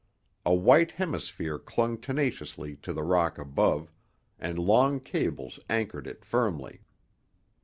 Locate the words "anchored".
5.69-6.07